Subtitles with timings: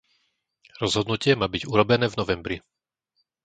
[0.81, 2.57] Rozhodnutie má byť urobené v novembri.